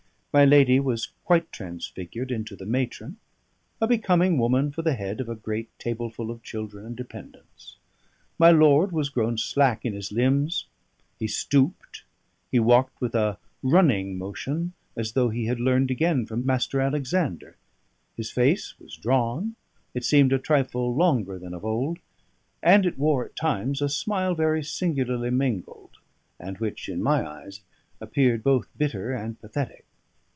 [0.33, 3.17] My lady was quite transfigured into the matron,
[3.81, 7.75] a becoming woman for the head of a great tableful of children and dependants.
[8.39, 10.67] My lord was grown slack in his limbs;
[11.19, 12.03] he stooped;
[12.49, 16.81] he walked with a running motion, as though he had learned again from Mr.
[16.81, 17.57] Alexander;
[18.15, 19.57] his face was drawn;
[19.93, 21.99] it seemed a trifle longer than of old;
[22.63, 25.97] and it wore at times a smile very singularly mingled,
[26.39, 27.59] and which (in my eyes)
[27.99, 29.83] appeared both bitter and pathetic.